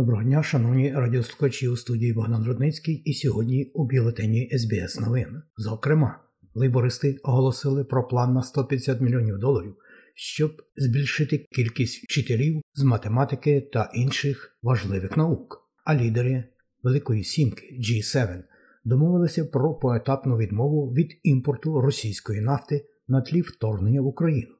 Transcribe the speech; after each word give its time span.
Доброго 0.00 0.22
дня, 0.22 0.42
шановні 0.42 0.92
радіослухачі 0.92 1.68
у 1.68 1.76
студії 1.76 2.12
Богдан 2.12 2.44
Рудницький 2.44 2.94
і 2.94 3.14
сьогодні 3.14 3.64
у 3.74 3.88
бюлетені 3.88 4.50
СБС 4.58 5.00
новин. 5.00 5.42
Зокрема, 5.56 6.20
лейбористи 6.54 7.16
оголосили 7.22 7.84
про 7.84 8.08
план 8.08 8.34
на 8.34 8.42
150 8.42 9.00
мільйонів 9.00 9.38
доларів, 9.38 9.76
щоб 10.14 10.62
збільшити 10.76 11.38
кількість 11.38 12.04
вчителів 12.04 12.62
з 12.74 12.82
математики 12.82 13.68
та 13.72 13.90
інших 13.94 14.58
важливих 14.62 15.16
наук. 15.16 15.70
А 15.84 15.94
лідери 15.94 16.44
Великої 16.82 17.24
Сімки 17.24 17.78
G7 17.80 18.42
домовилися 18.84 19.44
про 19.44 19.74
поетапну 19.74 20.36
відмову 20.36 20.92
від 20.92 21.20
імпорту 21.22 21.80
російської 21.80 22.40
нафти 22.40 22.86
на 23.08 23.20
тлі 23.20 23.40
вторгнення 23.40 24.00
в 24.00 24.06
Україну. 24.06 24.54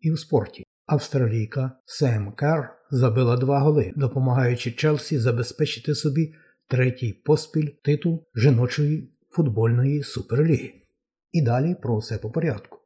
І 0.00 0.12
у 0.12 0.16
спорті 0.16 0.65
австралійка 0.86 1.72
Сем 1.84 2.32
Кер 2.32 2.70
забила 2.90 3.36
два 3.36 3.60
голи, 3.60 3.92
допомагаючи 3.96 4.72
Челсі 4.72 5.18
забезпечити 5.18 5.94
собі 5.94 6.34
третій 6.68 7.12
поспіль 7.12 7.68
титул 7.84 8.24
жіночої 8.34 9.12
футбольної 9.30 10.02
суперліги. 10.02 10.72
І 11.32 11.42
далі 11.42 11.76
про 11.82 11.98
все 11.98 12.18
по 12.18 12.30
порядку. 12.30 12.78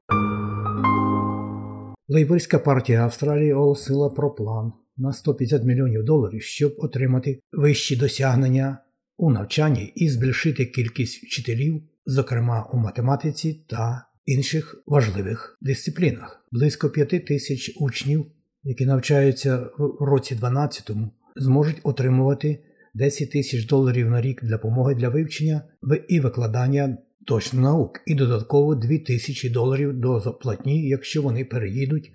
Лейбористська 2.08 2.58
партія 2.58 3.04
Австралії 3.04 3.52
оголосила 3.52 4.10
про 4.10 4.30
план 4.30 4.72
на 4.96 5.12
150 5.12 5.64
мільйонів 5.64 6.04
доларів, 6.04 6.42
щоб 6.42 6.74
отримати 6.78 7.40
вищі 7.52 7.96
досягнення 7.96 8.78
у 9.16 9.30
навчанні 9.30 9.92
і 9.94 10.08
збільшити 10.08 10.66
кількість 10.66 11.24
вчителів, 11.24 11.82
зокрема 12.06 12.70
у 12.72 12.76
математиці 12.76 13.64
та 13.68 14.06
інших 14.30 14.82
важливих 14.86 15.58
дисциплінах. 15.60 16.44
Близько 16.52 16.90
5 16.90 17.26
тисяч 17.26 17.76
учнів, 17.80 18.26
які 18.62 18.86
навчаються 18.86 19.56
в 19.78 20.04
році 20.04 20.34
12, 20.34 20.90
зможуть 21.36 21.80
отримувати 21.82 22.58
10 22.94 23.30
тисяч 23.30 23.66
доларів 23.66 24.10
на 24.10 24.20
рік 24.20 24.44
для 24.44 24.50
допомоги 24.50 24.94
для 24.94 25.08
вивчення 25.08 25.62
і 26.08 26.20
викладання 26.20 26.98
точно 27.26 27.60
наук, 27.60 28.00
і 28.06 28.14
додатково 28.14 28.74
2 28.74 28.98
тисячі 28.98 29.50
доларів 29.50 30.00
до 30.00 30.20
заплатні, 30.20 30.88
якщо 30.88 31.22
вони 31.22 31.44
переїдуть 31.44 32.12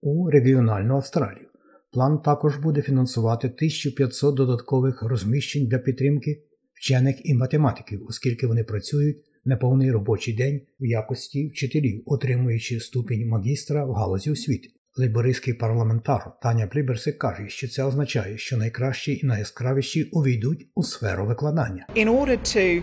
у 0.00 0.30
регіональну 0.30 0.94
Австралію. 0.94 1.46
План 1.92 2.18
також 2.18 2.56
буде 2.56 2.82
фінансувати 2.82 3.48
1500 3.48 4.34
додаткових 4.34 5.02
розміщень 5.02 5.66
для 5.66 5.78
підтримки 5.78 6.42
вчених 6.74 7.26
і 7.26 7.34
математиків, 7.34 8.06
оскільки 8.08 8.46
вони 8.46 8.64
працюють 8.64 9.16
неповний 9.48 9.90
робочий 9.90 10.34
день 10.34 10.60
в 10.80 10.86
якості 10.86 11.48
вчителів, 11.48 12.02
отримуючи 12.06 12.80
ступінь 12.80 13.28
магістра 13.28 13.84
в 13.84 13.92
галузі 13.92 14.30
освіти. 14.30 14.68
Лейбористський 14.96 15.54
парламентар 15.54 16.32
Таня 16.42 16.66
Приберсик 16.66 17.18
каже, 17.18 17.48
що 17.48 17.68
це 17.68 17.84
означає, 17.84 18.38
що 18.38 18.56
найкращі 18.56 19.20
і 19.22 19.26
найяскравіші 19.26 20.04
увійдуть 20.04 20.66
у 20.74 20.82
сферу 20.82 21.26
викладання. 21.26 21.86
In 21.96 22.08
order 22.08 22.38
to 22.38 22.82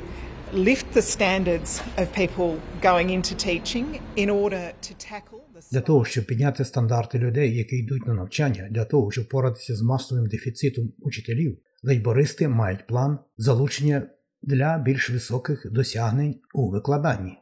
lift 0.53 0.85
the 0.95 1.01
standards 1.01 1.81
of 1.97 2.07
people 2.21 2.55
going 2.81 3.09
into 3.09 3.33
teaching, 3.47 3.85
in 4.17 4.29
order 4.29 4.63
to 4.81 4.93
tackle 5.11 5.39
Для 5.71 5.81
того, 5.81 6.05
щоб 6.05 6.25
підняти 6.25 6.65
стандарти 6.65 7.19
людей, 7.19 7.57
які 7.57 7.75
йдуть 7.75 8.07
на 8.07 8.13
навчання, 8.13 8.67
для 8.71 8.85
того, 8.85 9.11
щоб 9.11 9.29
поратися 9.29 9.75
з 9.75 9.81
масовим 9.81 10.25
дефіцитом 10.25 10.93
учителів, 10.99 11.57
лейбористи 11.83 12.47
мають 12.47 12.87
план 12.87 13.19
залучення 13.37 14.07
для 14.45 14.77
більш 14.77 15.09
високих 15.09 15.71
досягнень 15.71 16.35
у 16.53 16.69
викладанні. 16.69 17.37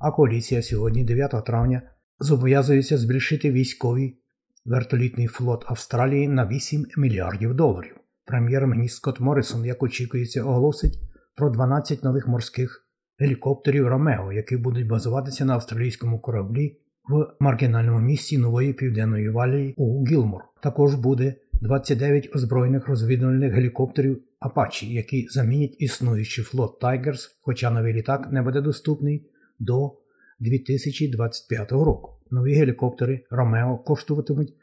А 0.00 0.10
коаліція 0.10 0.62
сьогодні, 0.62 1.04
9 1.04 1.44
травня, 1.46 1.82
зобов'язується 2.20 2.98
збільшити 2.98 3.50
військовий 3.50 4.22
вертолітний 4.64 5.26
флот 5.26 5.64
Австралії 5.66 6.28
на 6.28 6.46
8 6.46 6.86
мільярдів 6.96 7.54
доларів. 7.54 7.96
Прем'єр-міністр 8.24 8.96
Скотт 8.96 9.20
Моррисон, 9.20 9.64
як 9.64 9.82
очікується, 9.82 10.44
оголосить 10.44 10.98
про 11.36 11.50
12 11.50 12.04
нових 12.04 12.28
морських 12.28 12.88
гелікоптерів 13.18 13.88
Ромео, 13.88 14.32
які 14.32 14.56
будуть 14.56 14.86
базуватися 14.86 15.44
на 15.44 15.54
австралійському 15.54 16.20
кораблі 16.20 16.78
в 17.08 17.26
маргінальному 17.40 18.00
місті 18.00 18.38
нової 18.38 18.72
південної 18.72 19.30
валії 19.30 19.74
у 19.76 20.06
Гілмор. 20.06 20.42
Також 20.62 20.94
буде 20.94 21.34
29 21.52 22.30
озброєних 22.34 22.88
розвідувальних 22.88 23.52
гелікоптерів 23.52 24.22
Апачі, 24.40 24.94
які 24.94 25.26
замінять 25.30 25.76
існуючий 25.78 26.44
флот 26.44 26.82
Tigers, 26.82 27.28
хоча 27.40 27.70
новий 27.70 27.92
літак 27.92 28.32
не 28.32 28.42
буде 28.42 28.60
доступний 28.60 29.26
до 29.58 29.92
2025 30.40 31.72
року. 31.72 32.12
Нові 32.30 32.54
гелікоптери 32.54 33.24
Ромео 33.30 33.78
коштуватимуть 33.78 34.54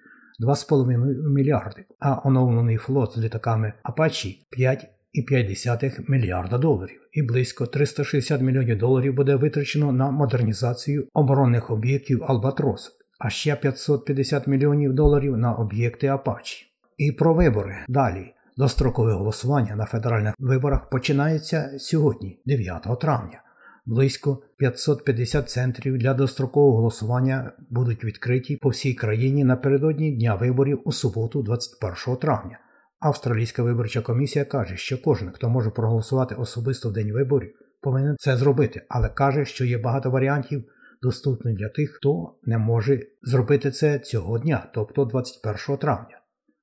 2,5 0.44 1.30
мільярди, 1.30 1.86
а 2.00 2.28
оновлений 2.28 2.78
флот 2.78 3.14
з 3.16 3.18
літаками 3.18 3.74
Апачі 3.84 4.48
5,5 4.60 6.12
мільярда 6.12 6.58
доларів, 6.58 7.02
і 7.12 7.22
близько 7.22 7.66
360 7.66 8.42
мільйонів 8.42 8.78
доларів 8.78 9.14
буде 9.14 9.36
витрачено 9.36 9.92
на 9.92 10.12
модернізацію 10.12 11.08
оборонних 11.14 11.72
об'єктів 11.72 12.24
Албатрос, 12.24 12.92
а 13.20 13.30
ще 13.30 13.56
550 13.56 14.48
мільйонів 14.48 14.94
доларів 14.94 15.38
на 15.38 15.54
об'єкти 15.54 16.08
Апачі. 16.08 16.66
І 16.98 17.12
про 17.12 17.34
вибори 17.34 17.76
далі. 17.88 18.35
Дострокове 18.58 19.14
голосування 19.14 19.76
на 19.76 19.86
федеральних 19.86 20.34
виборах 20.40 20.90
починається 20.90 21.72
сьогодні, 21.80 22.40
9 22.46 23.00
травня. 23.02 23.42
Близько 23.86 24.42
550 24.58 25.50
центрів 25.50 25.98
для 25.98 26.14
дострокового 26.14 26.78
голосування 26.78 27.52
будуть 27.70 28.04
відкриті 28.04 28.58
по 28.62 28.70
всій 28.70 28.94
країні 28.94 29.44
напередодні 29.44 30.12
дня 30.12 30.36
виборів 30.36 30.82
у 30.86 30.92
суботу, 30.92 31.44
21 31.44 32.16
травня. 32.16 32.60
Австралійська 33.00 33.64
виборча 33.64 34.02
комісія 34.02 34.46
каже, 34.46 34.78
що 34.78 35.02
кожен, 35.02 35.32
хто 35.32 35.50
може 35.50 35.70
проголосувати 35.70 36.36
особисто 36.36 36.90
в 36.90 36.94
день 36.94 37.14
виборів, 37.14 37.54
повинен 37.82 38.16
це 38.20 38.38
зробити, 38.38 38.82
але 38.90 39.10
каже, 39.10 39.46
що 39.46 39.66
є 39.66 39.78
багато 39.78 40.12
варіантів, 40.12 40.64
доступних 41.02 41.58
для 41.58 41.70
тих, 41.70 41.92
хто 41.92 42.36
не 42.44 42.58
може 42.58 43.00
зробити 43.24 43.72
це 43.72 44.00
цього 44.00 44.40
дня, 44.40 44.68
тобто 44.74 45.06
21 45.06 45.78
травня. 45.78 46.15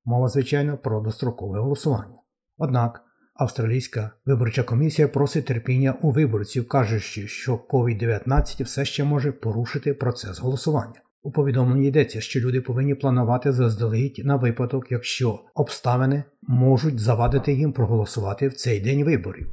Мова, 0.05 0.29
звичайно, 0.29 0.79
про 0.79 1.01
дострокове 1.01 1.61
голосування. 1.61 2.19
Однак 2.59 3.05
Австралійська 3.35 4.11
виборча 4.27 4.63
комісія 4.63 5.09
просить 5.09 5.47
терпіння 5.47 5.95
у 6.03 6.11
виборців, 6.11 6.69
кажучи, 6.69 7.29
що 7.29 7.57
COVID-19 7.71 8.65
все 8.65 8.85
ще 8.85 9.05
може 9.05 9.33
порушити 9.33 9.95
процес 9.95 10.39
голосування. 10.39 11.01
У 11.23 11.33
повідомленні 11.33 11.89
йдеться, 11.89 12.21
що 12.21 12.41
люди 12.41 12.61
повинні 12.61 12.95
планувати 12.95 13.53
заздалегідь 13.53 14.23
на 14.25 14.37
випадок, 14.37 14.87
якщо 14.91 15.41
обставини 15.55 16.25
можуть 16.43 17.01
завадити 17.01 17.53
їм 17.53 17.73
проголосувати 17.73 18.49
в 18.49 18.55
цей 18.55 18.81
день 18.81 19.05
виборів. 19.05 19.53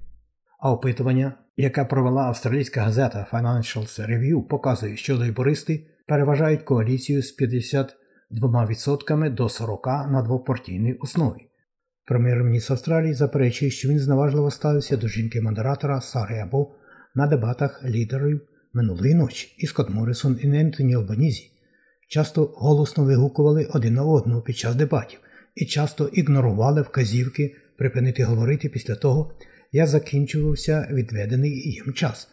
А 0.60 0.72
опитування, 0.72 1.34
яке 1.58 1.86
провела 1.86 2.22
австралійська 2.22 2.82
газета 2.82 3.28
Financial 3.32 4.10
Review, 4.10 4.48
показує, 4.48 4.98
що 4.98 5.18
лейбористи 5.18 5.88
переважають 6.08 6.64
коаліцію 6.64 7.24
з 7.24 7.32
52% 8.32 9.34
до 9.34 9.44
40% 9.44 10.12
на 10.12 10.22
двопартійній 10.22 10.94
основі. 10.94 11.50
Прем'єр-міністр 12.06 12.74
Австралії 12.74 13.14
заперечує, 13.14 13.72
що 13.72 13.90
він 13.90 14.00
зневажливо 14.00 14.52
ставився 14.52 14.98
до 14.98 15.08
жінки-модератора 15.08 16.02
Сари 16.02 16.40
Або 16.40 16.72
на 17.16 17.28
дебатах 17.28 17.84
лідерів 17.86 18.42
минулої 18.74 19.14
ночі, 19.14 19.56
і 19.58 19.68
Скотт 19.68 19.90
Моррисон 19.90 20.40
і 20.42 20.48
Ентоні 20.48 20.96
Албанізі 20.96 21.52
часто 22.08 22.46
голосно 22.46 23.04
вигукували 23.04 23.66
один 23.74 23.94
на 23.94 24.04
одного 24.04 24.42
під 24.42 24.58
час 24.58 24.76
дебатів 24.76 25.20
і 25.56 25.66
часто 25.66 26.08
ігнорували 26.08 26.82
вказівки 26.82 27.56
припинити 27.78 28.24
говорити 28.24 28.70
після 28.70 28.96
того, 28.96 29.34
як 29.72 29.88
закінчувався 29.88 30.90
відведений 30.92 31.52
їм 31.52 31.94
час. 31.94 32.28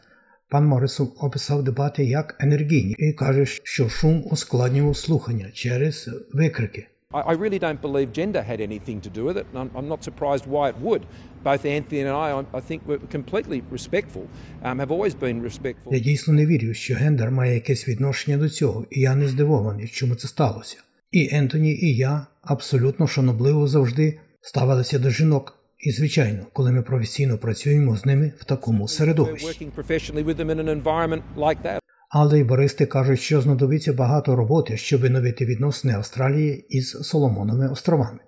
Пан 0.48 0.66
Моррисон 0.66 1.08
описав 1.20 1.64
дебати 1.64 2.04
як 2.04 2.36
енергійні 2.40 2.94
і 2.98 3.12
каже, 3.12 3.46
що 3.46 3.88
шум 3.88 4.24
ускладнював 4.30 4.96
слухання 4.96 5.50
через 5.52 6.10
викрики. 6.32 6.86
I, 7.12 7.32
really 7.32 7.58
don't 7.58 7.80
believe 7.80 8.12
gender 8.12 8.42
had 8.42 8.60
anything 8.60 9.00
to 9.00 9.10
do 9.18 9.24
with 9.24 9.36
it, 9.36 9.46
and 9.54 9.70
I'm, 9.74 9.88
not 9.88 10.00
surprised 10.04 10.44
why 10.46 10.64
it 10.72 10.78
would. 10.86 11.02
Both 11.44 11.64
Anthony 11.64 12.00
and 12.00 12.10
I, 12.10 12.44
I 12.58 12.60
think, 12.68 12.78
were 12.86 12.98
completely 13.18 13.62
respectful, 13.70 14.24
um, 14.62 14.78
have 14.78 14.90
always 14.90 15.14
been 15.14 15.42
respectful. 15.42 15.92
Я 15.92 15.98
дійсно 15.98 16.34
не 16.34 16.46
вірю, 16.46 16.74
що 16.74 16.94
гендер 16.94 17.30
має 17.30 17.54
якесь 17.54 17.88
відношення 17.88 18.36
до 18.36 18.48
цього, 18.48 18.86
і 18.90 19.00
я 19.00 19.14
не 19.16 19.28
здивований, 19.28 19.88
чому 19.88 20.14
це 20.14 20.28
сталося. 20.28 20.76
І 21.12 21.28
Ентоні, 21.32 21.72
і 21.72 21.96
я 21.96 22.26
абсолютно 22.42 23.06
шанобливо 23.06 23.66
завжди 23.66 24.18
ставилися 24.40 24.98
до 24.98 25.10
жінок. 25.10 25.55
І, 25.86 25.90
звичайно, 25.90 26.46
коли 26.52 26.72
ми 26.72 26.82
професійно 26.82 27.38
працюємо 27.38 27.96
з 27.96 28.06
ними 28.06 28.32
в 28.38 28.44
такому 28.44 28.88
середовищі. 28.88 29.46
Working 29.46 29.70
professionally 29.76 30.24
with 30.24 30.36
them 30.36 30.50
in 30.50 30.60
an 30.60 30.82
environment 30.82 31.22
like 31.36 31.62
that. 31.64 31.78
А 32.10 32.24
лейбористи 32.24 32.86
кажуть, 32.86 33.20
що 33.20 33.40
знадобиться 33.40 33.92
багато 33.92 34.36
роботи, 34.36 34.76
щоб 34.76 35.02
відновити 35.02 35.44
відносини 35.44 35.94
Австралії 35.94 36.66
із 36.68 36.90
Соломоновими 36.90 37.68
островами. 37.68 38.18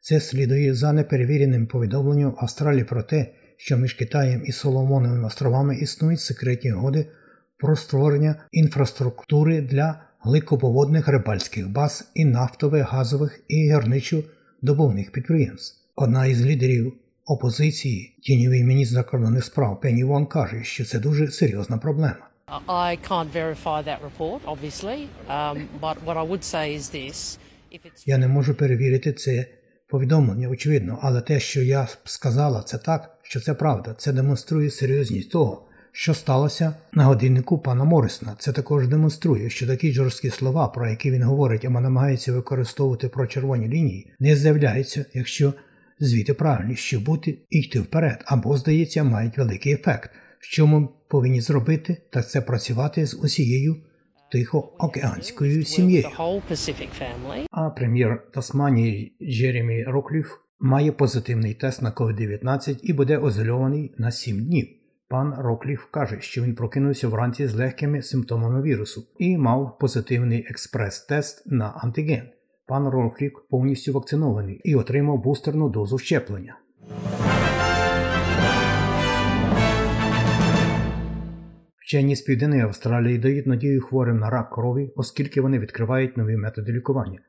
Це 0.00 0.20
слідує 0.20 0.74
за 0.74 0.92
неперевіреним 0.92 1.66
повідомленням 1.66 2.34
Австралії 2.38 2.84
про 2.84 3.02
те, 3.02 3.34
що 3.56 3.76
між 3.76 3.94
Китаєм 3.94 4.42
і 4.44 4.52
Соломоновими 4.52 5.26
островами 5.26 5.76
існують 5.76 6.20
секретні 6.20 6.72
угоди 6.72 7.06
про 7.58 7.76
створення 7.76 8.44
інфраструктури 8.52 9.60
для 9.60 10.00
гликоповодних 10.20 11.08
рибальських 11.08 11.70
баз 11.70 12.10
і 12.14 12.24
нафтових, 12.24 12.92
газових 12.92 13.40
і 13.48 13.72
гірничо-добовних 13.72 15.10
підприємств. 15.12 15.82
Одна 15.96 16.26
із 16.26 16.46
лідерів 16.46 16.92
опозиції, 17.26 18.16
тіньовий 18.22 18.64
міністр 18.64 18.94
закордонних 18.94 19.44
справ 19.44 19.80
Пенні 19.80 20.04
Вон 20.04 20.26
каже, 20.26 20.64
що 20.64 20.84
це 20.84 20.98
дуже 20.98 21.30
серйозна 21.30 21.78
проблема. 21.78 22.16
I 22.68 22.98
can't 23.08 23.32
verify 23.34 23.82
that 23.88 23.98
report, 24.08 24.40
obviously, 24.44 25.08
um, 25.28 25.56
but 25.80 25.96
what 26.06 26.16
I 26.16 26.24
would 26.30 26.44
say 26.54 26.66
is 26.78 26.84
this: 26.94 27.38
if 27.72 27.80
it's 27.86 28.02
Я 28.06 28.18
не 28.18 28.28
можу 28.28 28.54
перевірити 28.54 29.12
це 29.12 29.46
повідомлення, 29.88 30.48
очевидно, 30.48 30.98
але 31.02 31.20
те, 31.20 31.40
що 31.40 31.62
я 31.62 31.88
сказала, 32.04 32.62
це 32.62 32.78
так, 32.78 33.18
що 33.22 33.40
це 33.40 33.54
правда. 33.54 33.94
Це 33.98 34.12
демонструє 34.12 34.70
серйозність 34.70 35.30
того, 35.30 35.62
що 35.92 36.14
сталося 36.14 36.74
на 36.92 37.04
годиннику 37.04 37.58
пана 37.58 37.84
Морисона. 37.84 38.36
Це 38.38 38.52
також 38.52 38.88
демонструє, 38.88 39.50
що 39.50 39.66
такі 39.66 39.92
жорсткі 39.92 40.30
слова, 40.30 40.68
про 40.68 40.88
які 40.88 41.10
він 41.10 41.22
говорить, 41.22 41.64
або 41.64 41.80
намагається 41.80 42.32
використовувати 42.32 43.08
про 43.08 43.26
червоні 43.26 43.68
лінії, 43.68 44.12
не 44.20 44.36
з'являються, 44.36 45.04
якщо 45.14 45.52
звіти 45.98 46.34
правильні, 46.34 46.76
що 46.76 47.00
бути 47.00 47.38
і 47.50 47.58
йти 47.58 47.80
вперед, 47.80 48.24
або, 48.26 48.56
здається, 48.56 49.04
мають 49.04 49.38
великий 49.38 49.72
ефект. 49.72 50.10
Що 50.38 50.66
ми 50.66 50.88
повинні 51.08 51.40
зробити, 51.40 51.96
так 52.10 52.30
це 52.30 52.40
працювати 52.40 53.06
з 53.06 53.14
усією 53.14 53.76
тихоокеанською 54.32 55.64
сім'єю. 55.64 56.08
А 57.50 57.70
прем'єр 57.70 58.30
Тасманії 58.34 59.16
Джеремі 59.22 59.84
Рокліф 59.84 60.30
має 60.60 60.92
позитивний 60.92 61.54
тест 61.54 61.82
на 61.82 61.92
COVID-19 61.92 62.78
і 62.82 62.92
буде 62.92 63.20
ізольований 63.26 63.94
на 63.98 64.10
7 64.10 64.44
днів. 64.44 64.68
Пан 65.08 65.34
Рокліф 65.38 65.84
каже, 65.90 66.20
що 66.20 66.42
він 66.42 66.54
прокинувся 66.54 67.08
вранці 67.08 67.46
з 67.46 67.54
легкими 67.54 68.02
симптомами 68.02 68.62
вірусу 68.62 69.06
і 69.18 69.38
мав 69.38 69.78
позитивний 69.78 70.46
експрес-тест 70.50 71.42
на 71.46 71.68
антиген. 71.68 72.28
Пан 72.68 72.88
Рокліф 72.88 73.32
повністю 73.50 73.92
вакцинований 73.92 74.60
і 74.64 74.74
отримав 74.74 75.22
бустерну 75.22 75.68
дозу 75.68 75.98
щеплення. 75.98 76.58
Вчені 81.80 82.16
з 82.16 82.22
Південної 82.22 82.62
Австралії 82.62 83.18
дають 83.18 83.46
надію 83.46 83.80
хворим 83.80 84.18
на 84.18 84.30
рак 84.30 84.50
крові, 84.50 84.92
оскільки 84.96 85.40
вони 85.40 85.58
відкривають 85.58 86.16
нові 86.16 86.36
методи 86.36 86.72
лікування, 86.72 87.20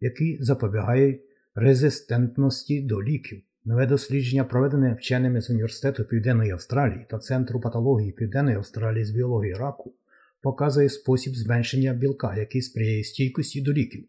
які 0.00 0.38
запобігають 0.40 1.20
резистентності 1.54 2.82
до 2.82 3.02
ліків. 3.02 3.42
Нове 3.64 3.86
дослідження, 3.86 4.44
проведене 4.44 4.94
вченими 4.94 5.40
з 5.40 5.50
університету 5.50 6.04
Південної 6.04 6.50
Австралії 6.50 7.06
та 7.10 7.18
Центру 7.18 7.60
патології 7.60 8.12
Південної 8.12 8.56
Австралії 8.56 9.04
з 9.04 9.10
біології 9.10 9.54
раку, 9.54 9.94
показує 10.42 10.88
спосіб 10.88 11.34
зменшення 11.34 11.92
білка, 11.92 12.36
який 12.36 12.62
сприяє 12.62 13.04
стійкості 13.04 13.62
до 13.62 13.72
ліків, 13.72 14.04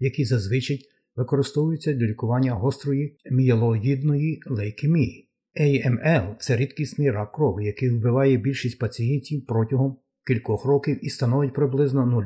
які 0.00 0.24
зазвичай 0.24 0.80
використовуються 1.16 1.92
для 1.92 2.06
лікування 2.06 2.52
гострої 2.52 3.16
мієлоїдної 3.30 4.42
лейкемії. 4.46 5.30
AML– 5.60 6.36
це 6.38 6.56
рідкісний 6.56 7.10
рак 7.10 7.32
крові, 7.32 7.66
який 7.66 7.90
вбиває 7.90 8.36
більшість 8.36 8.78
пацієнтів 8.78 9.46
протягом 9.46 9.96
кількох 10.26 10.64
років 10.64 11.06
і 11.06 11.10
становить 11.10 11.54
приблизно 11.54 12.22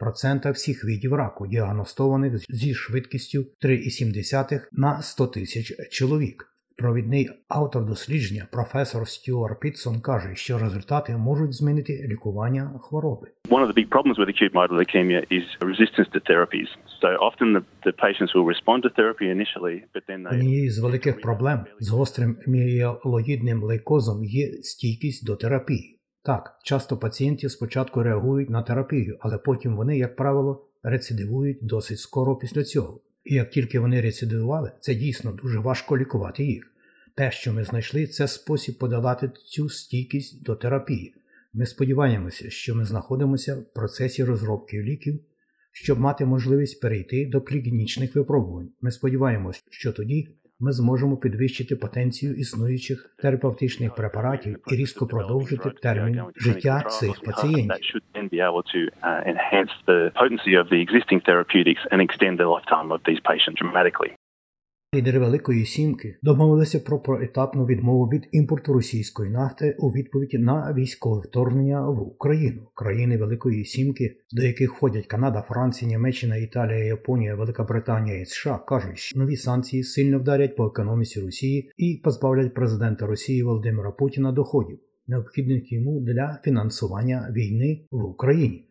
0,8% 0.00 0.52
всіх 0.52 0.84
видів 0.84 1.14
раку, 1.14 1.46
діагностованих 1.46 2.38
зі 2.48 2.74
швидкістю 2.74 3.46
3,7 3.62 4.60
на 4.72 5.02
100 5.02 5.26
тисяч 5.26 5.72
чоловік. 5.90 6.53
Провідний 6.76 7.30
автор 7.48 7.86
дослідження, 7.86 8.46
професор 8.52 9.08
Стюарт 9.08 9.60
Пітсон, 9.60 10.00
каже, 10.00 10.34
що 10.34 10.58
результати 10.58 11.16
можуть 11.16 11.54
змінити 11.54 12.06
лікування 12.08 12.80
хвороби. 12.82 13.28
One 13.48 13.66
of 13.66 13.68
the 13.68 13.78
big 13.78 13.88
problems 13.88 14.16
with 14.18 14.28
acute 14.28 14.52
myeloid 14.54 14.72
leukemia 14.80 15.20
is 15.38 15.44
resistance 15.60 16.08
to 16.14 16.20
therapies. 16.30 16.68
So 17.02 17.08
often 17.28 17.46
the, 17.56 17.62
the 17.86 17.92
patients 18.06 18.32
will 18.34 18.48
respond 18.54 18.78
to 18.84 18.90
therapy 18.98 19.26
initially, 19.36 19.76
but 19.94 20.02
then 20.08 20.22
they 20.22 20.34
Однією 20.34 20.70
з 20.70 20.78
великих 20.78 21.20
проблем 21.20 21.64
з 21.80 21.88
гострим 21.88 22.36
мієлоїдним 22.46 23.62
лейкозом 23.62 24.24
є 24.24 24.52
стійкість 24.62 25.26
до 25.26 25.36
терапії. 25.36 26.00
Так, 26.24 26.58
часто 26.64 26.96
пацієнти 26.96 27.48
спочатку 27.48 28.02
реагують 28.02 28.50
на 28.50 28.62
терапію, 28.62 29.18
але 29.20 29.38
потім 29.38 29.76
вони, 29.76 29.98
як 29.98 30.16
правило, 30.16 30.66
рецидивують 30.82 31.58
досить 31.62 31.98
скоро 31.98 32.36
після 32.36 32.62
цього. 32.62 33.00
І 33.24 33.34
як 33.34 33.50
тільки 33.50 33.78
вони 33.78 34.00
рецидивували, 34.00 34.72
це 34.80 34.94
дійсно 34.94 35.32
дуже 35.32 35.58
важко 35.58 35.98
лікувати 35.98 36.44
їх. 36.44 36.70
Те, 37.14 37.30
що 37.30 37.52
ми 37.52 37.64
знайшли, 37.64 38.06
це 38.06 38.28
спосіб 38.28 38.78
подолати 38.78 39.30
цю 39.44 39.68
стійкість 39.68 40.42
до 40.42 40.56
терапії. 40.56 41.14
Ми 41.52 41.66
сподіваємося, 41.66 42.50
що 42.50 42.74
ми 42.74 42.84
знаходимося 42.84 43.56
в 43.56 43.64
процесі 43.64 44.24
розробки 44.24 44.82
ліків, 44.82 45.20
щоб 45.72 46.00
мати 46.00 46.24
можливість 46.24 46.80
перейти 46.80 47.26
до 47.26 47.40
клінічних 47.40 48.14
випробувань. 48.14 48.68
Ми 48.80 48.90
сподіваємося, 48.90 49.60
що 49.70 49.92
тоді 49.92 50.28
ми 50.60 50.72
зможемо 50.72 51.16
підвищити 51.16 51.76
потенцію 51.76 52.34
існуючих 52.34 53.14
терапевтичних 53.18 53.94
препаратів 53.94 54.56
і 54.72 54.76
різко 54.76 55.06
продовжити 55.06 55.70
термін 55.70 56.22
життя 56.36 56.82
цих 56.82 57.20
пацієнтів. 57.20 58.00
Лідери 64.94 65.18
Великої 65.18 65.66
Сімки 65.66 66.16
домовилися 66.22 66.80
про 66.80 66.98
проетапну 66.98 67.66
відмову 67.66 68.04
від 68.04 68.28
імпорту 68.32 68.72
російської 68.72 69.30
нафти 69.30 69.76
у 69.78 69.88
відповідь 69.88 70.40
на 70.40 70.74
військове 70.74 71.20
вторгнення 71.20 71.88
в 71.88 72.02
Україну. 72.02 72.62
Країни 72.74 73.16
Великої 73.16 73.64
Сімки, 73.64 74.16
до 74.32 74.42
яких 74.42 74.74
входять 74.74 75.06
Канада, 75.06 75.44
Франція, 75.48 75.90
Німеччина, 75.90 76.36
Італія, 76.36 76.84
Японія, 76.84 77.34
Велика 77.34 77.64
Британія 77.64 78.20
і 78.20 78.24
США, 78.24 78.58
кажуть, 78.68 78.98
що 78.98 79.18
нові 79.18 79.36
санкції 79.36 79.82
сильно 79.82 80.18
вдарять 80.18 80.56
по 80.56 80.66
економіці 80.66 81.20
Росії 81.20 81.70
і 81.76 82.00
позбавлять 82.04 82.54
президента 82.54 83.06
Росії 83.06 83.42
Володимира 83.42 83.90
Путіна 83.90 84.32
доходів, 84.32 84.78
необхідних 85.06 85.72
йому 85.72 86.00
для 86.00 86.40
фінансування 86.44 87.32
війни 87.36 87.80
в 87.90 88.04
Україні. 88.04 88.68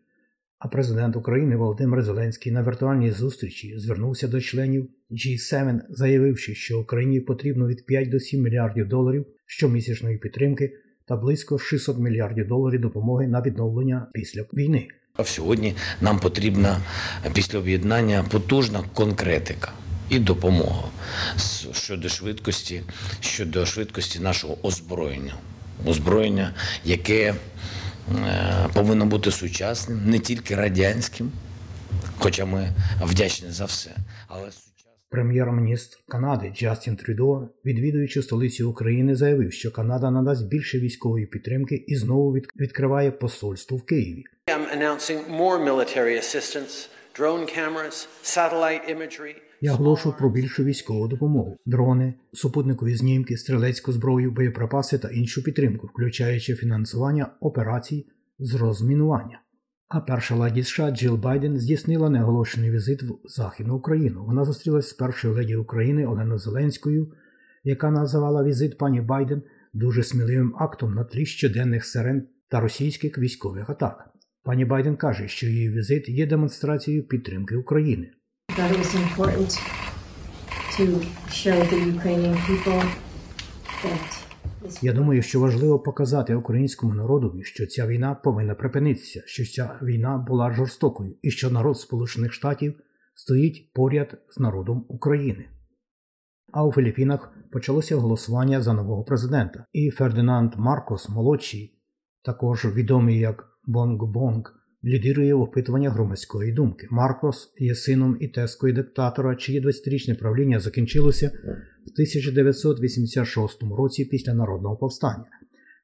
А 0.64 0.68
президент 0.68 1.16
України 1.16 1.56
Володимир 1.56 2.02
Зеленський 2.02 2.52
на 2.52 2.62
віртуальній 2.62 3.10
зустрічі 3.10 3.78
звернувся 3.78 4.28
до 4.28 4.40
членів 4.40 4.88
G7, 5.10 5.80
заявивши, 5.90 6.54
що 6.54 6.80
Україні 6.80 7.20
потрібно 7.20 7.66
від 7.66 7.86
5 7.86 8.10
до 8.10 8.20
7 8.20 8.42
мільярдів 8.42 8.88
доларів 8.88 9.26
щомісячної 9.46 10.18
підтримки 10.18 10.72
та 11.08 11.16
близько 11.16 11.58
600 11.58 11.98
мільярдів 11.98 12.48
доларів 12.48 12.80
допомоги 12.80 13.26
на 13.26 13.42
відновлення 13.42 14.06
після 14.14 14.42
війни. 14.42 14.88
А 15.16 15.24
Сьогодні 15.24 15.74
нам 16.00 16.20
потрібна 16.20 16.80
після 17.34 17.58
об'єднання 17.58 18.24
потужна 18.30 18.82
конкретика 18.94 19.72
і 20.10 20.18
допомога 20.18 20.88
щодо 21.72 22.08
швидкості, 22.08 22.82
щодо 23.20 23.66
швидкості 23.66 24.20
нашого 24.20 24.56
озброєння. 24.62 25.34
Озброєння, 25.86 26.54
яке 26.84 27.34
повинно 28.74 29.06
бути 29.06 29.30
сучасним, 29.30 30.02
не 30.06 30.18
тільки 30.18 30.54
радянським, 30.54 31.32
хоча 32.18 32.44
ми 32.44 32.68
вдячні 33.02 33.50
за 33.50 33.64
все, 33.64 33.90
але 34.28 34.42
сучасним. 34.52 34.94
Прем'єр-міністр 35.10 35.98
Канади 36.08 36.52
Джастін 36.56 36.96
Трюдо, 36.96 37.48
відвідуючи 37.64 38.22
столицю 38.22 38.70
України, 38.70 39.16
заявив, 39.16 39.52
що 39.52 39.70
Канада 39.72 40.10
надасть 40.10 40.48
більше 40.48 40.78
військової 40.78 41.26
підтримки 41.26 41.84
і 41.88 41.96
знову 41.96 42.32
від- 42.32 42.46
відкриває 42.56 43.10
посольство 43.10 43.76
в 43.76 43.86
Києві. 43.86 44.24
I'm 44.46 44.78
announcing 44.78 45.18
more 45.40 45.64
military 45.64 46.16
assistance, 46.18 46.88
drone 47.18 47.44
cameras, 47.58 48.06
satellite 48.24 48.96
imagery. 48.96 49.34
Я 49.64 49.74
оголошую 49.74 50.14
про 50.18 50.30
більшу 50.30 50.64
військову 50.64 51.08
допомогу: 51.08 51.56
дрони, 51.66 52.14
супутникові 52.32 52.94
знімки, 52.94 53.36
стрілецьку 53.36 53.92
зброю, 53.92 54.30
боєприпаси 54.30 54.98
та 54.98 55.08
іншу 55.08 55.42
підтримку, 55.42 55.86
включаючи 55.86 56.54
фінансування 56.54 57.30
операцій 57.40 58.06
з 58.38 58.54
розмінування. 58.54 59.40
А 59.88 60.00
перша 60.00 60.34
леді 60.34 60.62
США 60.62 60.90
Джил 60.90 61.16
Байден 61.16 61.58
здійснила 61.58 62.10
неоголошений 62.10 62.70
візит 62.70 63.02
в 63.02 63.18
Західну 63.24 63.76
Україну. 63.76 64.24
Вона 64.24 64.44
зустрілася 64.44 64.88
з 64.88 64.92
першою 64.92 65.34
леді 65.34 65.56
України 65.56 66.06
Оленою 66.06 66.38
Зеленською, 66.38 67.12
яка 67.62 67.90
називала 67.90 68.44
візит 68.44 68.78
пані 68.78 69.00
Байден 69.00 69.42
дуже 69.72 70.02
сміливим 70.02 70.54
актом 70.58 70.94
на 70.94 71.04
тлі 71.04 71.26
щоденних 71.26 71.84
сирен 71.84 72.28
та 72.48 72.60
російських 72.60 73.18
військових 73.18 73.70
атак. 73.70 74.10
Пані 74.42 74.64
Байден 74.64 74.96
каже, 74.96 75.28
що 75.28 75.46
її 75.46 75.70
візит 75.70 76.08
є 76.08 76.26
демонстрацією 76.26 77.08
підтримки 77.08 77.56
України. 77.56 78.10
Thought 78.54 78.70
it 78.70 78.78
was 78.78 78.94
important 78.94 79.50
to 80.76 80.84
show 81.40 81.58
the 81.72 81.78
Ukrainian 81.94 82.36
people 82.48 82.80
that 83.82 84.24
Я 84.82 84.92
думаю, 84.92 85.22
що 85.22 85.40
важливо 85.40 85.78
показати 85.78 86.34
українському 86.34 86.94
народові, 86.94 87.44
що 87.44 87.66
ця 87.66 87.86
війна 87.86 88.14
повинна 88.14 88.54
припинитися, 88.54 89.22
що 89.26 89.44
ця 89.44 89.78
війна 89.82 90.18
була 90.28 90.52
жорстокою 90.52 91.16
і 91.22 91.30
що 91.30 91.50
народ 91.50 91.78
Сполучених 91.78 92.32
Штатів 92.32 92.80
стоїть 93.14 93.72
поряд 93.72 94.18
з 94.30 94.40
народом 94.40 94.86
України. 94.88 95.48
А 96.52 96.64
у 96.64 96.72
Філіппінах 96.72 97.32
почалося 97.52 97.96
голосування 97.96 98.62
за 98.62 98.72
нового 98.72 99.04
президента, 99.04 99.64
і 99.72 99.90
Фердинанд 99.90 100.54
Маркос 100.56 101.08
молодший, 101.08 101.78
також 102.24 102.64
відомий 102.64 103.18
як 103.18 103.44
Бонг-Бонг, 103.68 104.44
лідирує 104.84 105.34
в 105.34 105.40
опитуваннях 105.40 105.92
громадської 105.92 106.52
думки. 106.52 106.86
Маркос 106.90 107.54
є 107.58 107.74
сином 107.74 108.16
і 108.20 108.32
диктатора, 108.72 109.36
чиє 109.36 109.60
20-річне 109.60 110.18
правління 110.18 110.60
закінчилося 110.60 111.26
в 111.86 111.90
1986 111.92 113.62
році 113.62 114.04
після 114.04 114.34
народного 114.34 114.76
повстання. 114.76 115.24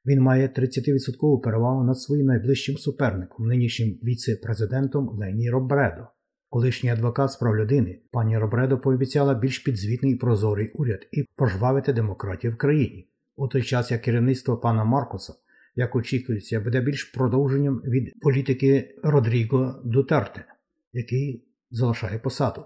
Він 0.05 0.21
має 0.21 0.47
30% 0.47 1.41
перевагу 1.41 1.83
над 1.83 1.99
своїм 1.99 2.25
найближчим 2.25 2.77
суперником, 2.77 3.47
нинішнім 3.47 3.99
віце-президентом 4.03 5.09
Лені 5.09 5.49
Робредо. 5.49 6.07
Колишній 6.49 6.89
адвокат 6.89 7.31
з 7.31 7.35
прав 7.35 7.55
людини 7.55 7.99
пані 8.11 8.37
Робредо 8.37 8.79
пообіцяла 8.79 9.33
більш 9.33 9.59
підзвітний 9.59 10.13
і 10.13 10.15
прозорий 10.15 10.71
уряд 10.75 11.07
і 11.11 11.25
пожвавити 11.35 11.93
демократію 11.93 12.53
в 12.53 12.57
країні, 12.57 13.07
у 13.35 13.47
той 13.47 13.63
час 13.63 13.91
як 13.91 14.01
керівництво 14.01 14.57
пана 14.57 14.83
Маркоса, 14.83 15.33
як 15.75 15.95
очікується, 15.95 16.59
буде 16.59 16.81
більш 16.81 17.03
продовженням 17.03 17.77
від 17.77 18.19
політики 18.21 18.95
Родріго 19.03 19.81
Дутерте, 19.85 20.45
який 20.93 21.47
залишає 21.69 22.19
посаду 22.19 22.65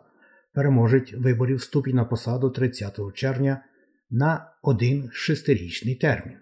переможець 0.56 1.14
виборів 1.14 1.58
вступить 1.58 1.96
на 1.96 2.06
посаду 2.06 2.50
30 2.50 3.00
червня 3.14 3.64
на 4.10 4.52
один 4.62 5.10
шестирічний 5.12 5.96
термін. 5.96 6.38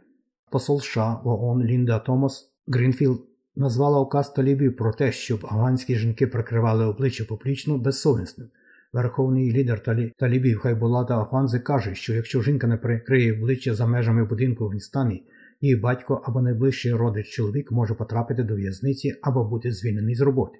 Посол 0.52 0.82
США 0.82 1.22
в 1.24 1.28
ООН 1.28 1.64
Лінда 1.64 2.00
Томас 2.00 2.54
Грінфілд 2.68 3.22
назвала 3.56 4.00
указ 4.00 4.34
талібів 4.34 4.76
про 4.76 4.94
те, 4.94 5.12
щоб 5.12 5.46
афганські 5.46 5.96
жінки 5.96 6.28
прикривали 6.28 6.86
обличчя 6.86 7.26
публічно 7.26 7.78
безсовісним. 7.78 8.50
Верховний 8.94 9.54
лідер 9.54 9.84
талі... 9.84 10.14
талібів 10.18 10.60
Хайбулата 10.60 11.22
Афанзи 11.22 11.60
каже, 11.60 11.96
що 11.96 12.14
якщо 12.14 12.42
жінка 12.42 12.68
не 12.68 12.78
прикриє 12.78 13.34
обличчя 13.34 13.76
за 13.76 13.88
межами 13.88 14.26
будинку 14.26 14.64
в 14.64 14.68
Афганістані, 14.68 15.24
її 15.64 15.76
батько 15.76 16.22
або 16.26 16.42
найближчий 16.42 16.94
родич 16.94 17.28
чоловік 17.28 17.72
може 17.72 17.94
потрапити 17.94 18.44
до 18.44 18.56
в'язниці 18.56 19.16
або 19.22 19.44
бути 19.44 19.72
звільнений 19.72 20.16
з 20.16 20.22
роботи. 20.22 20.60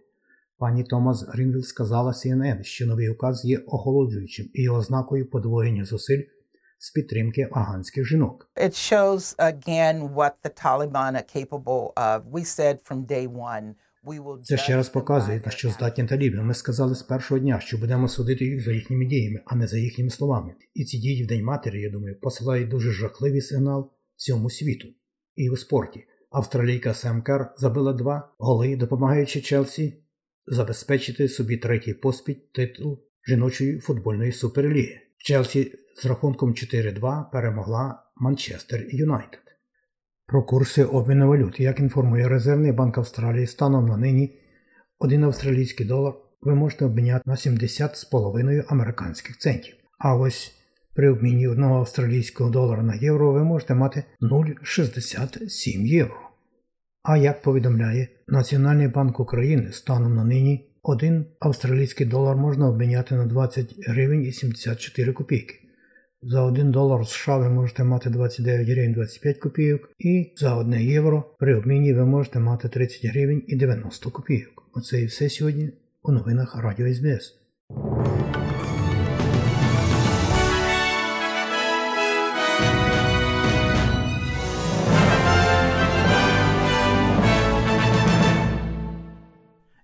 Пані 0.58 0.84
Томас 0.84 1.28
Грінвіл 1.28 1.62
сказала 1.62 2.12
CNN, 2.12 2.64
що 2.64 2.86
новий 2.86 3.10
указ 3.10 3.46
є 3.46 3.58
охолоджуючим 3.58 4.50
і 4.54 4.70
ознакою 4.70 5.30
подвоєння 5.30 5.86
зусиль 5.86 6.22
з 6.78 6.92
підтримки 6.92 7.50
афганських 7.52 8.08
жінок. 8.08 8.52
It 8.56 8.72
shows 8.72 9.38
again 9.38 10.14
what 10.16 10.32
the 10.44 10.64
Taliban 10.64 11.16
are 11.16 11.36
capable 11.36 11.94
of. 11.96 12.22
We 12.32 12.44
said 12.44 12.78
from 12.90 13.06
day 13.06 13.28
one 13.28 13.74
це 14.44 14.58
ще 14.58 14.76
раз 14.76 14.90
показує, 14.90 15.42
на 15.46 15.52
що 15.52 15.70
здатні 15.70 16.04
таліби. 16.04 16.42
Ми 16.42 16.54
сказали 16.54 16.96
з 16.96 17.04
першого 17.04 17.40
дня, 17.40 17.60
що 17.60 17.78
будемо 17.78 18.08
судити 18.08 18.46
їх 18.46 18.64
за 18.64 18.72
їхніми 18.72 19.06
діями, 19.06 19.40
а 19.46 19.56
не 19.56 19.68
за 19.68 19.78
їхніми 19.78 20.10
словами. 20.10 20.54
І 20.74 20.84
ці 20.84 20.98
дії 20.98 21.24
в 21.24 21.28
День 21.28 21.44
матері, 21.44 21.82
я 21.82 21.90
думаю, 21.90 22.20
посилають 22.22 22.70
дуже 22.70 22.92
жахливий 22.92 23.42
сигнал 23.42 23.92
всьому 24.16 24.50
світу. 24.50 24.88
І 25.36 25.50
у 25.50 25.58
спорті. 25.58 26.04
Австралійка 26.32 26.94
Сем 26.94 27.22
Кер 27.22 27.54
забила 27.58 27.94
два 27.94 28.34
голи, 28.38 28.76
допомагаючи 28.76 29.42
Челсі 29.42 30.04
забезпечити 30.48 31.28
собі 31.28 31.58
третій 31.58 31.94
поспіль 31.94 32.36
титул 32.54 33.00
жіночої 33.28 33.80
футбольної 33.80 34.32
суперліги. 34.32 35.00
Челсі 35.18 35.72
з 35.96 36.06
рахунком 36.06 36.52
4-2 36.52 37.32
перемогла 37.32 38.04
Манчестер 38.16 38.86
Юнайтед. 38.90 39.40
Про 40.26 40.44
курси 40.44 40.84
обміну 40.84 41.28
валют, 41.28 41.60
як 41.60 41.80
інформує 41.80 42.30
Резервний 42.30 42.72
банк 42.72 42.98
Австралії, 42.98 43.48
станом 43.48 43.88
на 43.88 43.98
нині 43.98 44.40
один 45.00 45.24
австралійський 45.24 45.86
долар 45.86 46.14
ви 46.42 46.56
можете 46.56 46.86
обміняти 46.86 47.24
на 47.26 47.36
70,5 47.36 48.64
американських 48.68 49.38
центів. 49.38 49.76
А 50.00 50.16
ось 50.16 50.52
при 50.94 51.10
обміні 51.10 51.48
одного 51.48 51.80
австралійського 51.80 52.50
долара 52.50 52.84
на 52.84 52.96
євро 52.96 53.32
ви 53.32 53.44
можете 53.44 53.76
мати 53.76 54.04
0,67 54.22 55.86
євро. 55.86 56.20
А 57.04 57.18
як 57.18 57.42
повідомляє 57.42 58.08
Національний 58.28 58.88
банк 58.88 59.20
України 59.20 59.72
станом 59.72 60.16
на 60.16 60.24
нині, 60.24 60.70
один 60.84 61.26
австралійський 61.40 62.06
долар 62.06 62.38
можна 62.38 62.68
обміняти 62.70 63.16
на 63.16 63.26
20 63.26 63.76
гривень 63.88 64.24
і 64.24 64.32
74 64.32 65.14
копійки. 65.14 65.56
За 66.22 66.42
1 66.42 66.72
долар 66.72 67.08
США 67.08 67.38
ви 67.38 67.50
можете 67.50 67.84
мати 67.84 68.10
29 68.10 68.70
гривень 68.70 68.94
25 68.94 69.38
копійок, 69.38 69.90
і 70.00 70.34
за 70.38 70.56
1 70.56 70.74
євро 70.74 71.36
при 71.40 71.56
обміні 71.56 71.94
ви 71.94 72.06
можете 72.06 72.40
мати 72.40 72.70
30 72.70 73.06
гривень 73.06 73.44
і 73.48 73.56
90 73.56 74.12
копійок. 74.12 74.70
Оце 74.74 75.02
і 75.02 75.06
все 75.06 75.30
сьогодні 75.30 75.70
у 76.04 76.12
новинах 76.12 76.64
Радіо 76.64 76.94
СБС. 76.94 77.43